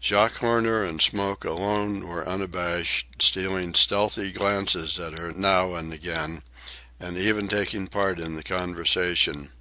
[0.00, 6.42] Jock Horner and Smoke alone were unabashed, stealing stealthy glances at her now and again,
[6.98, 9.52] and even taking part in the conversation.